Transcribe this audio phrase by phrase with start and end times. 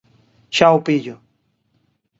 [0.55, 1.15] Xa o pillo.